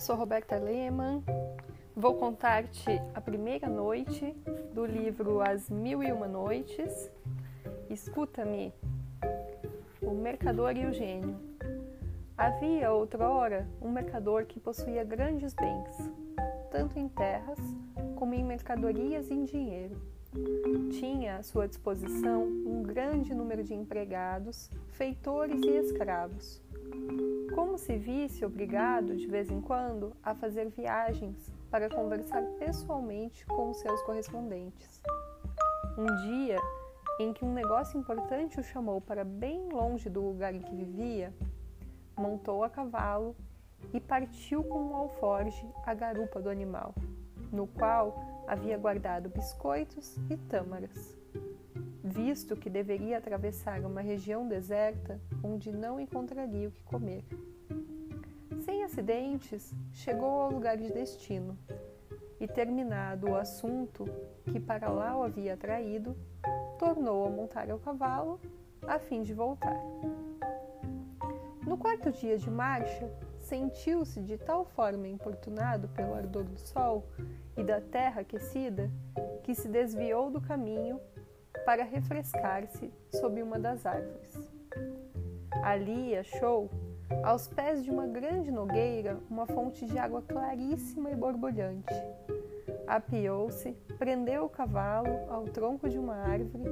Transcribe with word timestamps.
eu 0.00 0.02
sou 0.02 0.16
Roberta 0.16 0.56
Lehmann. 0.56 1.22
Vou 1.94 2.14
contar-te 2.14 2.90
a 3.12 3.20
primeira 3.20 3.68
noite 3.68 4.34
do 4.72 4.86
livro 4.86 5.42
As 5.42 5.68
Mil 5.68 6.02
e 6.02 6.10
Uma 6.10 6.26
Noites. 6.26 7.10
Escuta-me, 7.90 8.72
o 10.00 10.12
mercador 10.12 10.74
e 10.74 10.86
o 10.86 10.92
gênio. 10.94 11.38
Havia 12.34 12.90
outrora 12.90 13.68
um 13.78 13.90
mercador 13.90 14.46
que 14.46 14.58
possuía 14.58 15.04
grandes 15.04 15.52
bens, 15.52 16.10
tanto 16.70 16.98
em 16.98 17.06
terras 17.06 17.58
como 18.16 18.32
em 18.32 18.42
mercadorias 18.42 19.28
e 19.28 19.34
em 19.34 19.44
dinheiro. 19.44 20.00
Tinha 20.92 21.36
à 21.36 21.42
sua 21.42 21.68
disposição 21.68 22.44
um 22.44 22.82
grande 22.82 23.34
número 23.34 23.62
de 23.62 23.74
empregados, 23.74 24.70
feitores 24.88 25.60
e 25.62 25.76
escravos 25.76 26.62
como 27.54 27.76
se 27.76 27.96
visse 27.96 28.44
obrigado, 28.44 29.16
de 29.16 29.26
vez 29.26 29.50
em 29.50 29.60
quando, 29.60 30.12
a 30.22 30.34
fazer 30.34 30.70
viagens 30.70 31.52
para 31.70 31.88
conversar 31.88 32.42
pessoalmente 32.58 33.44
com 33.46 33.72
seus 33.74 34.02
correspondentes. 34.02 35.02
Um 35.98 36.06
dia 36.26 36.56
em 37.20 37.32
que 37.32 37.44
um 37.44 37.52
negócio 37.52 38.00
importante 38.00 38.58
o 38.58 38.62
chamou 38.62 39.00
para 39.00 39.24
bem 39.24 39.68
longe 39.68 40.08
do 40.08 40.20
lugar 40.20 40.54
em 40.54 40.60
que 40.60 40.74
vivia, 40.74 41.34
montou 42.16 42.64
a 42.64 42.70
cavalo 42.70 43.36
e 43.92 44.00
partiu 44.00 44.64
com 44.64 44.78
um 44.82 44.96
alforge 44.96 45.66
à 45.84 45.92
garupa 45.92 46.40
do 46.40 46.48
animal, 46.48 46.94
no 47.52 47.66
qual 47.66 48.44
havia 48.46 48.78
guardado 48.78 49.28
biscoitos 49.28 50.16
e 50.30 50.36
tâmaras 50.36 51.19
visto 52.22 52.54
que 52.54 52.68
deveria 52.68 53.16
atravessar 53.16 53.80
uma 53.80 54.02
região 54.02 54.46
deserta 54.46 55.18
onde 55.42 55.72
não 55.72 55.98
encontraria 55.98 56.68
o 56.68 56.70
que 56.70 56.82
comer. 56.82 57.24
Sem 58.60 58.84
acidentes, 58.84 59.74
chegou 59.90 60.42
ao 60.42 60.52
lugar 60.52 60.76
de 60.76 60.92
destino 60.92 61.56
e, 62.38 62.46
terminado 62.46 63.30
o 63.30 63.36
assunto 63.36 64.04
que 64.44 64.60
para 64.60 64.90
lá 64.90 65.16
o 65.16 65.22
havia 65.22 65.54
atraído, 65.54 66.14
tornou 66.78 67.26
a 67.26 67.30
montar 67.30 67.70
ao 67.70 67.78
cavalo 67.78 68.38
a 68.86 68.98
fim 68.98 69.22
de 69.22 69.32
voltar. 69.32 69.80
No 71.66 71.78
quarto 71.78 72.12
dia 72.12 72.36
de 72.36 72.50
marcha, 72.50 73.10
sentiu-se 73.38 74.20
de 74.20 74.36
tal 74.36 74.66
forma 74.66 75.08
importunado 75.08 75.88
pelo 75.88 76.14
ardor 76.14 76.44
do 76.44 76.58
sol 76.58 77.08
e 77.56 77.64
da 77.64 77.80
terra 77.80 78.20
aquecida 78.20 78.90
que 79.42 79.54
se 79.54 79.68
desviou 79.68 80.30
do 80.30 80.40
caminho 80.40 81.00
para 81.64 81.84
refrescar-se 81.84 82.92
sob 83.12 83.42
uma 83.42 83.58
das 83.58 83.86
árvores. 83.86 84.36
Ali 85.62 86.16
achou, 86.16 86.70
aos 87.22 87.48
pés 87.48 87.84
de 87.84 87.90
uma 87.90 88.06
grande 88.06 88.50
nogueira, 88.50 89.18
uma 89.28 89.46
fonte 89.46 89.84
de 89.84 89.98
água 89.98 90.22
claríssima 90.22 91.10
e 91.10 91.16
borbulhante. 91.16 91.94
Apiou-se, 92.86 93.72
prendeu 93.98 94.44
o 94.44 94.48
cavalo 94.48 95.30
ao 95.30 95.44
tronco 95.44 95.88
de 95.88 95.98
uma 95.98 96.16
árvore 96.16 96.70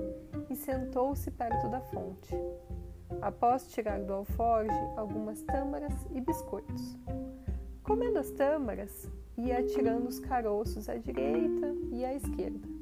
e 0.48 0.56
sentou-se 0.56 1.30
perto 1.30 1.68
da 1.68 1.80
fonte. 1.80 2.34
Após 3.20 3.70
tirar 3.70 4.00
do 4.00 4.12
alforge 4.12 4.78
algumas 4.96 5.42
tâmaras 5.42 5.92
e 6.12 6.20
biscoitos. 6.20 6.96
Comendo 7.82 8.18
as 8.18 8.30
tâmaras, 8.30 9.10
ia 9.36 9.58
atirando 9.58 10.08
os 10.08 10.18
caroços 10.18 10.88
à 10.88 10.96
direita 10.96 11.74
e 11.90 12.04
à 12.04 12.14
esquerda. 12.14 12.77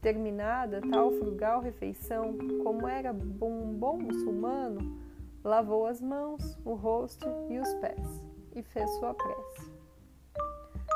Terminada 0.00 0.80
tal 0.80 1.10
frugal 1.10 1.60
refeição, 1.60 2.36
como 2.62 2.86
era 2.86 3.12
um 3.12 3.74
bom 3.74 3.98
muçulmano, 3.98 4.96
lavou 5.42 5.86
as 5.86 6.00
mãos, 6.00 6.56
o 6.64 6.74
rosto 6.74 7.26
e 7.50 7.58
os 7.58 7.74
pés 7.74 8.22
e 8.54 8.62
fez 8.62 8.88
sua 8.98 9.12
prece. 9.12 9.72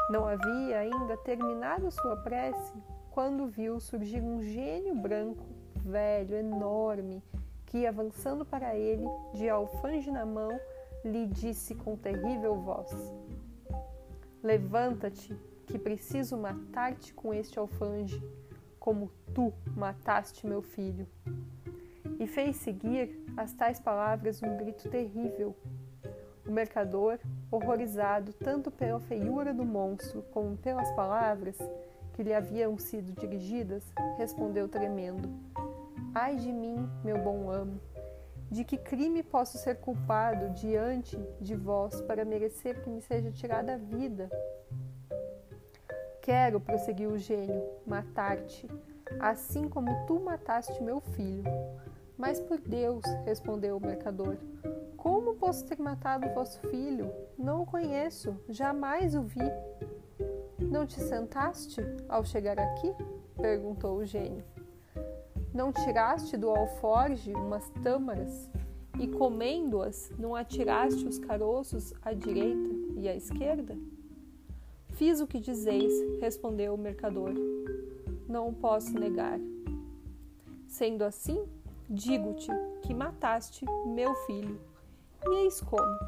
Não 0.09 0.27
havia 0.27 0.79
ainda 0.79 1.17
terminado 1.19 1.91
sua 1.91 2.17
prece 2.19 2.73
quando 3.11 3.47
viu 3.47 3.81
surgir 3.81 4.21
um 4.21 4.41
gênio 4.41 4.95
branco, 4.95 5.45
velho, 5.85 6.37
enorme, 6.37 7.23
que, 7.67 7.87
avançando 7.87 8.45
para 8.45 8.77
ele, 8.77 9.05
de 9.35 9.49
alfange 9.49 10.11
na 10.11 10.25
mão, 10.25 10.51
lhe 11.05 11.27
disse 11.27 11.75
com 11.75 11.97
terrível 11.97 12.55
voz: 12.55 12.91
Levanta-te, 14.43 15.35
que 15.67 15.79
preciso 15.79 16.37
matar-te 16.37 17.15
com 17.15 17.33
este 17.33 17.59
alfange 17.59 18.23
como 18.83 19.13
tu 19.33 19.53
mataste 19.77 20.45
meu 20.45 20.61
filho. 20.61 21.07
E 22.19 22.27
fez 22.27 22.57
seguir 22.57 23.17
as 23.37 23.55
tais 23.55 23.79
palavras 23.79 24.43
um 24.43 24.57
grito 24.57 24.91
terrível. 24.91 25.57
O 26.45 26.51
mercador, 26.51 27.21
horrorizado 27.49 28.33
tanto 28.33 28.73
pela 28.73 28.99
feiura 28.99 29.55
do 29.55 29.65
monstro 29.65 30.23
como 30.33 30.57
pelas 30.57 30.91
palavras 30.97 31.57
que 32.13 32.25
lhe 32.25 32.35
haviam 32.35 32.77
sido 32.77 33.13
dirigidas, 33.13 33.85
respondeu 34.19 34.69
tremendo: 34.69 35.29
Ai 36.13 36.35
de 36.35 36.53
mim, 36.53 36.91
meu 37.05 37.19
bom 37.19 37.53
amo, 37.53 37.81
de 38.51 38.65
que 38.65 38.77
crime 38.77 39.23
posso 39.23 39.59
ser 39.59 39.77
culpado 39.77 40.51
diante 40.55 41.17
de 41.41 41.55
vós 41.55 42.01
para 42.01 42.25
merecer 42.25 42.83
que 42.83 42.91
me 42.91 43.01
seja 43.01 43.31
tirada 43.31 43.75
a 43.75 43.79
vida? 43.79 44.29
Quero, 46.23 46.61
prosseguiu 46.61 47.11
o 47.11 47.19
gênio, 47.19 47.61
matar-te, 47.85 48.71
assim 49.19 49.69
como 49.69 50.07
tu 50.07 50.21
mataste 50.21 50.81
meu 50.81 51.01
filho. 51.01 51.51
Mas 52.17 52.39
por 52.39 52.61
Deus, 52.61 53.05
respondeu 53.25 53.77
o 53.77 53.81
mercador, 53.81 54.37
como 54.97 55.35
posso 55.35 55.67
ter 55.67 55.81
matado 55.81 56.33
vosso 56.33 56.61
filho? 56.69 57.13
Não 57.37 57.63
o 57.63 57.67
conheço, 57.67 58.37
jamais 58.49 59.17
o 59.17 59.23
vi. 59.23 59.41
Não 60.61 60.87
te 60.87 61.01
sentaste 61.01 61.81
ao 62.09 62.25
chegar 62.25 62.57
aqui? 62.57 62.95
perguntou 63.37 63.97
o 63.97 64.05
gênio. 64.05 64.45
Não 65.53 65.73
tiraste 65.73 66.37
do 66.37 66.49
alforge 66.51 67.35
umas 67.35 67.69
tâmaras 67.83 68.49
e, 68.97 69.09
comendo-as, 69.09 70.09
não 70.17 70.37
atiraste 70.37 71.05
os 71.05 71.19
caroços 71.19 71.93
à 72.01 72.13
direita 72.13 72.71
e 72.95 73.09
à 73.09 73.17
esquerda? 73.17 73.77
Fiz 75.03 75.21
o 75.21 75.27
que 75.27 75.41
dizeis, 75.41 75.93
respondeu 76.21 76.75
o 76.75 76.79
mercador. 76.79 77.33
Não 78.29 78.51
o 78.51 78.53
posso 78.53 78.97
negar. 78.97 79.37
Sendo 80.69 81.03
assim, 81.03 81.45
digo-te 81.91 82.53
que 82.83 82.95
mataste 82.95 83.65
meu 83.85 84.15
filho. 84.27 84.61
E 85.27 85.39
eis 85.39 85.61
como. 85.61 85.99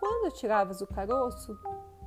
Quando 0.00 0.28
atiravas 0.28 0.80
o 0.80 0.86
caroço, 0.86 1.54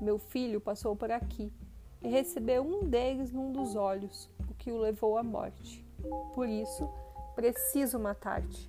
meu 0.01 0.17
filho 0.17 0.59
passou 0.59 0.95
por 0.95 1.11
aqui 1.11 1.53
e 2.01 2.07
recebeu 2.07 2.63
um 2.63 2.89
deles 2.89 3.31
num 3.31 3.51
dos 3.51 3.75
olhos, 3.75 4.27
o 4.49 4.55
que 4.55 4.71
o 4.71 4.79
levou 4.79 5.19
à 5.19 5.23
morte. 5.23 5.85
Por 6.33 6.49
isso, 6.49 6.89
preciso 7.35 7.99
matar-te. 7.99 8.67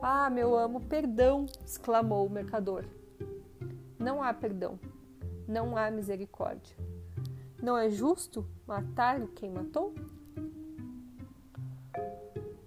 Ah, 0.00 0.30
meu 0.30 0.56
amo, 0.56 0.80
perdão! 0.82 1.46
exclamou 1.66 2.24
o 2.24 2.30
mercador. 2.30 2.84
Não 3.98 4.22
há 4.22 4.32
perdão 4.32 4.78
não 5.50 5.76
há 5.76 5.90
misericórdia. 5.90 6.76
Não 7.60 7.76
é 7.76 7.90
justo 7.90 8.46
matar 8.66 9.20
quem 9.34 9.50
matou? 9.50 9.92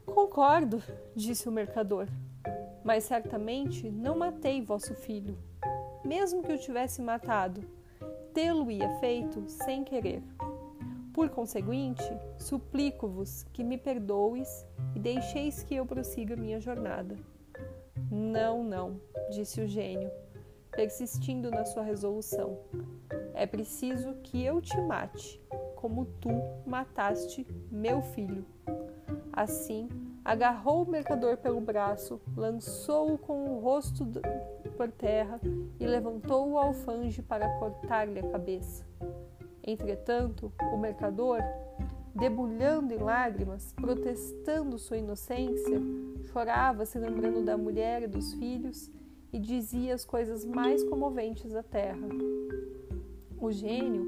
Concordo, 0.06 0.84
disse 1.16 1.48
o 1.48 1.52
mercador, 1.52 2.08
mas 2.84 3.06
certamente 3.06 3.90
não 3.90 4.18
matei 4.18 4.62
vosso 4.62 4.94
filho. 4.94 5.38
Mesmo 6.04 6.44
que 6.44 6.52
o 6.52 6.58
tivesse 6.58 7.02
matado, 7.02 7.64
tê-lo-ia 8.34 8.90
feito 9.00 9.46
sem 9.48 9.86
querer. 9.86 10.22
Por 11.14 11.30
conseguinte, 11.30 12.04
suplico-vos 12.38 13.44
que 13.54 13.64
me 13.64 13.78
perdoes 13.78 14.68
e 14.94 15.00
deixeis 15.00 15.64
que 15.64 15.76
eu 15.76 15.86
prossiga 15.86 16.36
minha 16.36 16.60
jornada. 16.60 17.16
Não, 18.12 18.64
não, 18.64 19.00
disse 19.32 19.62
o 19.62 19.68
gênio, 19.68 20.12
persistindo 20.76 21.50
na 21.50 21.66
sua 21.66 21.84
resolução. 21.84 22.58
É 23.34 23.46
preciso 23.46 24.14
que 24.24 24.44
eu 24.44 24.62
te 24.62 24.80
mate, 24.82 25.42
como 25.76 26.06
tu 26.20 26.30
mataste 26.66 27.48
meu 27.72 28.02
filho. 28.02 28.46
Assim, 29.32 29.90
agarrou 30.24 30.84
o 30.84 30.90
mercador 30.90 31.38
pelo 31.38 31.60
braço, 31.60 32.22
lançou-o 32.36 33.18
com 33.18 33.50
o 33.50 33.60
rosto 33.60 34.06
por 34.78 34.92
terra 34.92 35.40
e 35.80 35.86
levantou 35.86 36.52
o 36.52 36.58
alfange 36.58 37.22
para 37.22 37.50
cortar-lhe 37.60 38.20
a 38.20 38.30
cabeça. 38.30 38.86
Entretanto, 39.66 40.52
o 40.72 40.78
mercador, 40.78 41.40
debulhando 42.14 42.94
em 42.94 42.98
lágrimas, 42.98 43.74
protestando 43.74 44.78
sua 44.78 44.98
inocência, 44.98 45.82
chorava 46.32 46.86
se 46.86 47.00
lembrando 47.00 47.44
da 47.44 47.58
mulher 47.58 48.04
e 48.04 48.08
dos 48.08 48.34
filhos 48.34 48.92
e 49.34 49.40
dizia 49.40 49.96
as 49.96 50.06
coisas 50.06 50.46
mais 50.46 50.84
comoventes 50.84 51.52
da 51.52 51.64
terra. 51.64 52.08
O 53.42 53.52
gênio, 53.52 54.06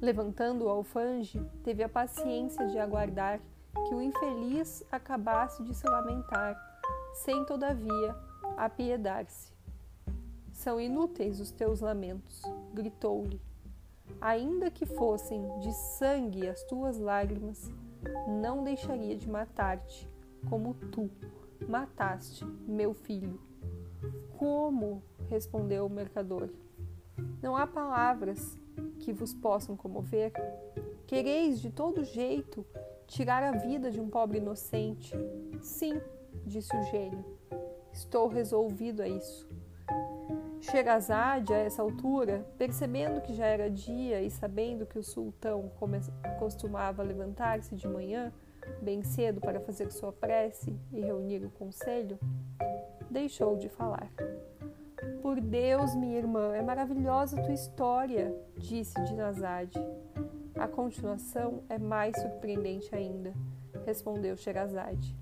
levantando 0.00 0.64
o 0.64 0.68
alfange, 0.68 1.40
teve 1.62 1.82
a 1.84 1.88
paciência 1.88 2.66
de 2.66 2.78
aguardar 2.78 3.40
que 3.86 3.94
o 3.94 4.02
infeliz 4.02 4.84
acabasse 4.90 5.62
de 5.62 5.72
se 5.72 5.88
lamentar, 5.88 6.60
sem 7.14 7.44
todavia 7.44 8.14
apiedar-se. 8.56 9.52
São 10.52 10.80
inúteis 10.80 11.38
os 11.38 11.52
teus 11.52 11.80
lamentos, 11.80 12.42
gritou-lhe. 12.74 13.40
Ainda 14.20 14.70
que 14.70 14.84
fossem 14.84 15.40
de 15.60 15.72
sangue 15.72 16.48
as 16.48 16.64
tuas 16.64 16.98
lágrimas, 16.98 17.70
não 18.26 18.64
deixaria 18.64 19.16
de 19.16 19.28
matar-te, 19.28 20.08
como 20.48 20.74
tu 20.74 21.08
mataste 21.68 22.44
meu 22.66 22.92
filho. 22.92 23.47
Como? 24.36 25.02
respondeu 25.28 25.86
o 25.86 25.90
mercador. 25.90 26.48
Não 27.42 27.56
há 27.56 27.66
palavras 27.66 28.58
que 29.00 29.12
vos 29.12 29.34
possam 29.34 29.76
comover? 29.76 30.32
Quereis 31.06 31.60
de 31.60 31.70
todo 31.70 32.04
jeito 32.04 32.64
tirar 33.06 33.42
a 33.42 33.52
vida 33.52 33.90
de 33.90 34.00
um 34.00 34.08
pobre 34.08 34.38
inocente? 34.38 35.14
Sim, 35.60 36.00
disse 36.44 36.74
o 36.76 36.82
gênio. 36.84 37.24
Estou 37.92 38.28
resolvido 38.28 39.02
a 39.02 39.08
isso. 39.08 39.48
Sherazade, 40.60 41.54
a 41.54 41.56
essa 41.56 41.82
altura, 41.82 42.44
percebendo 42.58 43.20
que 43.20 43.34
já 43.34 43.46
era 43.46 43.70
dia 43.70 44.20
e 44.20 44.30
sabendo 44.30 44.84
que 44.84 44.98
o 44.98 45.02
sultão 45.02 45.70
costumava 46.38 47.02
levantar-se 47.02 47.74
de 47.74 47.88
manhã, 47.88 48.32
bem 48.82 49.02
cedo, 49.02 49.40
para 49.40 49.60
fazer 49.60 49.90
sua 49.90 50.12
prece 50.12 50.76
e 50.92 51.00
reunir 51.00 51.44
o 51.44 51.50
conselho, 51.50 52.18
deixou 53.10 53.56
de 53.56 53.68
falar. 53.68 54.10
Por 55.22 55.40
Deus, 55.40 55.94
minha 55.94 56.18
irmã, 56.18 56.54
é 56.54 56.62
maravilhosa 56.62 57.42
tua 57.42 57.52
história, 57.52 58.34
disse 58.56 58.94
Dinazade. 59.04 59.78
A 60.54 60.66
continuação 60.66 61.62
é 61.68 61.78
mais 61.78 62.16
surpreendente 62.20 62.94
ainda, 62.94 63.32
respondeu 63.84 64.36
Sherazade. 64.36 65.16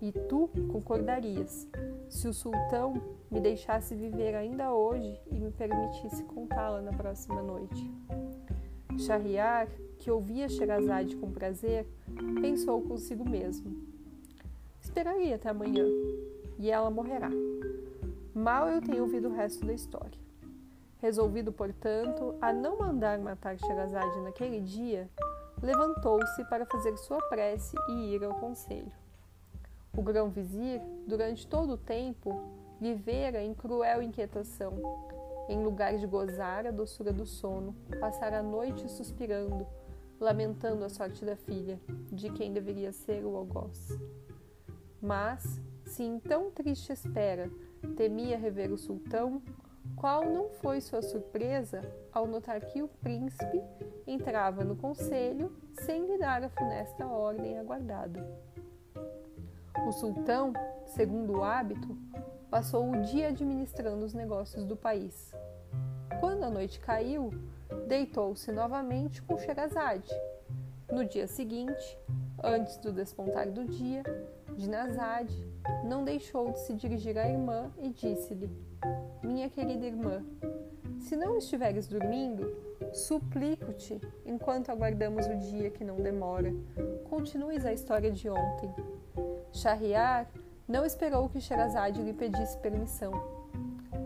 E 0.00 0.12
tu 0.12 0.48
concordarias 0.70 1.68
se 2.08 2.28
o 2.28 2.32
sultão 2.32 2.94
me 3.30 3.40
deixasse 3.40 3.94
viver 3.94 4.34
ainda 4.34 4.72
hoje 4.72 5.20
e 5.30 5.38
me 5.38 5.50
permitisse 5.50 6.22
contá-la 6.24 6.80
na 6.80 6.92
próxima 6.92 7.40
noite. 7.40 7.90
Shahriar, 8.98 9.68
que 9.98 10.10
ouvia 10.10 10.48
Sherazade 10.48 11.16
com 11.16 11.30
prazer, 11.30 11.86
pensou 12.40 12.82
consigo 12.82 13.28
mesmo. 13.28 13.74
Esperaria 14.80 15.36
até 15.36 15.48
amanhã, 15.48 15.86
e 16.62 16.70
ela 16.70 16.88
morrerá. 16.90 17.28
Mal 18.32 18.68
eu 18.68 18.80
tenho 18.80 19.02
ouvido 19.02 19.28
o 19.28 19.34
resto 19.34 19.66
da 19.66 19.72
história. 19.74 20.16
Resolvido, 21.00 21.52
portanto, 21.52 22.36
a 22.40 22.52
não 22.52 22.78
mandar 22.78 23.18
matar 23.18 23.58
Sherazade 23.58 24.20
naquele 24.20 24.60
dia, 24.60 25.10
levantou-se 25.60 26.44
para 26.44 26.64
fazer 26.64 26.96
sua 26.96 27.20
prece 27.28 27.76
e 27.88 28.14
ir 28.14 28.22
ao 28.22 28.34
conselho. 28.36 28.92
O 29.96 30.02
grão-vizir, 30.02 30.80
durante 31.04 31.48
todo 31.48 31.72
o 31.72 31.76
tempo, 31.76 32.40
vivera 32.80 33.42
em 33.42 33.52
cruel 33.52 34.00
inquietação. 34.00 34.72
Em 35.48 35.64
lugar 35.64 35.98
de 35.98 36.06
gozar 36.06 36.64
a 36.64 36.70
doçura 36.70 37.12
do 37.12 37.26
sono, 37.26 37.74
passara 37.98 38.38
a 38.38 38.42
noite 38.42 38.88
suspirando, 38.88 39.66
lamentando 40.20 40.84
a 40.84 40.88
sorte 40.88 41.24
da 41.24 41.34
filha, 41.34 41.80
de 42.12 42.30
quem 42.30 42.52
deveria 42.52 42.92
ser 42.92 43.24
o 43.24 43.36
algoz. 43.36 43.98
Mas, 45.00 45.60
se 45.92 46.02
em 46.02 46.18
tão 46.18 46.50
triste 46.50 46.90
espera 46.90 47.50
temia 47.96 48.38
rever 48.38 48.72
o 48.72 48.78
sultão, 48.78 49.42
qual 49.94 50.24
não 50.24 50.48
foi 50.48 50.80
sua 50.80 51.02
surpresa 51.02 51.82
ao 52.10 52.26
notar 52.26 52.62
que 52.62 52.82
o 52.82 52.88
príncipe 52.88 53.62
entrava 54.06 54.64
no 54.64 54.74
conselho 54.74 55.54
sem 55.84 56.06
lhe 56.06 56.16
dar 56.16 56.42
a 56.42 56.48
funesta 56.48 57.06
ordem 57.06 57.58
aguardada. 57.58 58.26
O 59.86 59.92
sultão, 59.92 60.54
segundo 60.86 61.38
o 61.38 61.44
hábito, 61.44 61.94
passou 62.50 62.90
o 62.90 63.02
dia 63.02 63.28
administrando 63.28 64.06
os 64.06 64.14
negócios 64.14 64.64
do 64.64 64.76
país. 64.76 65.30
Quando 66.20 66.44
a 66.44 66.50
noite 66.50 66.80
caiu, 66.80 67.30
deitou-se 67.86 68.50
novamente 68.50 69.20
com 69.20 69.36
Sherazade. 69.36 70.10
No 70.90 71.04
dia 71.04 71.26
seguinte, 71.26 71.98
antes 72.42 72.78
do 72.78 72.92
despontar 72.92 73.50
do 73.50 73.64
dia, 73.66 74.02
Dinazade 74.56 75.51
não 75.84 76.04
deixou 76.04 76.50
de 76.52 76.60
se 76.60 76.74
dirigir 76.74 77.18
à 77.18 77.28
irmã 77.28 77.70
e 77.78 77.90
disse-lhe: 77.90 78.50
minha 79.22 79.48
querida 79.48 79.86
irmã, 79.86 80.24
se 80.98 81.16
não 81.16 81.36
estiveres 81.36 81.86
dormindo, 81.86 82.54
suplico-te, 82.92 84.00
enquanto 84.24 84.70
aguardamos 84.70 85.26
o 85.26 85.36
dia 85.36 85.70
que 85.70 85.84
não 85.84 85.96
demora, 85.96 86.52
continues 87.08 87.64
a 87.64 87.72
história 87.72 88.10
de 88.10 88.28
ontem. 88.28 88.72
Shahriar 89.52 90.28
não 90.66 90.84
esperou 90.84 91.28
que 91.28 91.40
Sherazade 91.40 92.02
lhe 92.02 92.12
pedisse 92.12 92.58
permissão. 92.58 93.12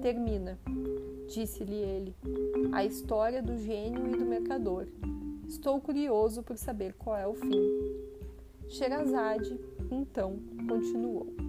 Termina, 0.03 0.59
disse-lhe 1.29 1.77
ele, 1.77 2.17
a 2.73 2.85
história 2.85 3.43
do 3.43 3.57
gênio 3.57 4.07
e 4.07 4.17
do 4.17 4.25
mercador. 4.25 4.87
Estou 5.47 5.81
curioso 5.81 6.43
por 6.43 6.57
saber 6.57 6.95
qual 6.95 7.17
é 7.17 7.27
o 7.27 7.35
fim. 7.35 7.63
Sherazade, 8.69 9.59
então, 9.91 10.39
continuou. 10.69 11.46